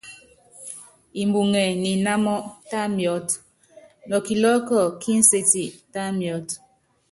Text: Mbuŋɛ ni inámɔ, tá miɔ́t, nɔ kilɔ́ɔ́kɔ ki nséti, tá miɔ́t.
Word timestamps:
Mbuŋɛ 1.27 1.63
ni 1.81 1.89
inámɔ, 1.97 2.33
tá 2.69 2.79
miɔ́t, 2.95 3.29
nɔ 4.07 4.15
kilɔ́ɔ́kɔ 4.25 4.79
ki 5.01 5.11
nséti, 5.21 5.63
tá 5.93 6.03
miɔ́t. 6.19 6.47